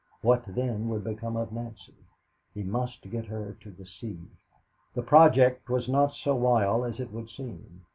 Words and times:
What, 0.21 0.45
then, 0.47 0.89
would 0.89 1.03
become 1.03 1.35
of 1.37 1.51
Nancy? 1.51 1.93
He 2.55 2.63
must 2.63 3.07
get 3.11 3.25
her 3.27 3.55
to 3.61 3.69
the 3.69 3.85
sea. 3.85 4.17
The 4.95 5.03
project 5.03 5.69
was 5.69 5.87
not 5.87 6.15
so 6.15 6.33
wild 6.35 6.87
as 6.91 6.99
it 6.99 7.11
would 7.11 7.29
seem. 7.29 7.83